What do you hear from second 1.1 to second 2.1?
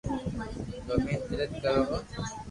تيرٿ ڪرو ھون